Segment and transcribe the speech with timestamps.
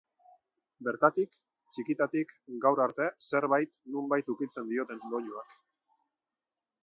[0.85, 1.35] Bertatik,
[1.77, 2.31] txikitatik
[2.63, 5.55] gaur arte zerbait nonbait ukitzen dioten doinuak.